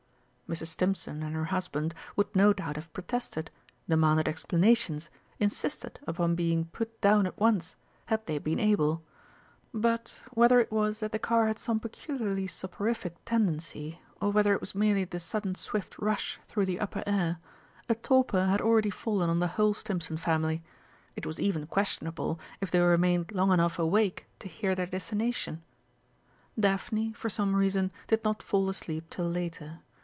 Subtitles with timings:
[0.53, 0.67] Mrs.
[0.67, 3.49] Stimpson and her husband would no doubt have protested,
[3.87, 7.77] demanded explanations, insisted upon being put down at once,
[8.07, 9.01] had they been able;
[9.73, 14.59] but, whether it was that the car had some peculiarly soporific tendency, or whether it
[14.59, 17.37] was merely the sudden swift rush through the upper air,
[17.87, 20.61] a torpor had already fallen on the whole Stimpson family.
[21.15, 25.63] It was even questionable if they remained long enough awake to hear their destination.
[26.59, 29.79] Daphne, for some reason, did not fall asleep till later.